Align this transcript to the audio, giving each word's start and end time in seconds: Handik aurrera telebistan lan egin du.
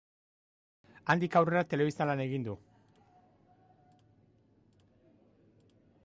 Handik 1.13 1.35
aurrera 1.41 1.61
telebistan 1.73 2.09
lan 2.11 2.23
egin 2.23 2.47
du. 2.47 2.55